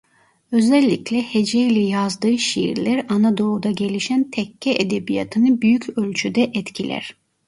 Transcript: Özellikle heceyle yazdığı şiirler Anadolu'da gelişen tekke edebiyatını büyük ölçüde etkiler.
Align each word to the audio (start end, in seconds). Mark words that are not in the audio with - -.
Özellikle 0.51 1.21
heceyle 1.21 1.79
yazdığı 1.79 2.37
şiirler 2.37 3.05
Anadolu'da 3.09 3.71
gelişen 3.71 4.31
tekke 4.31 4.71
edebiyatını 4.71 5.61
büyük 5.61 5.97
ölçüde 5.97 6.43
etkiler. 6.53 7.15